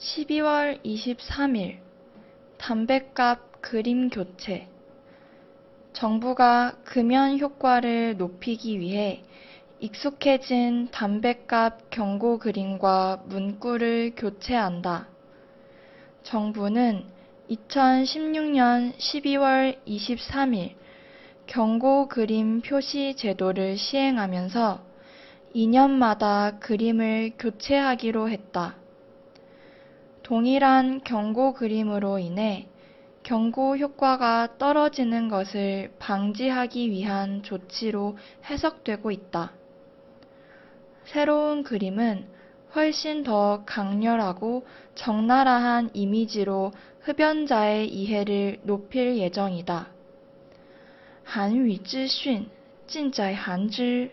[0.00, 1.76] 12월 23일
[2.56, 4.66] 담뱃값 그림 교체
[5.92, 9.22] 정부가 금연 효과를 높이기 위해
[9.78, 15.06] 익숙해진 담뱃값 경고 그림과 문구를 교체한다.
[16.22, 17.04] 정부는
[17.50, 20.76] 2016년 12월 23일
[21.46, 24.80] 경고 그림 표시 제도를 시행하면서
[25.54, 28.79] 2년마다 그림을 교체하기로 했다.
[30.29, 32.67] 동일한 경고 그림으로 인해
[33.23, 39.51] 경고 효과가 떨어지는 것을 방지하기 위한 조치로 해석되고 있다.
[41.05, 42.27] 새로운 그림은
[42.75, 46.71] 훨씬 더 강렬하고 적나라한 이미지로
[47.01, 49.87] 흡연자의 이해를 높일 예정이다.
[51.23, 52.47] 한유资讯
[52.85, 54.11] 尽在韩知